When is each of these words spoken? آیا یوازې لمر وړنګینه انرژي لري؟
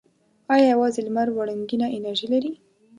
آیا 0.53 0.65
یوازې 0.73 1.01
لمر 1.07 1.27
وړنګینه 1.31 1.87
انرژي 1.95 2.27
لري؟ 2.33 2.51